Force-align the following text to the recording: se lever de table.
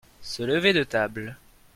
se 0.19 0.47
lever 0.47 0.73
de 0.73 0.83
table. 0.83 1.35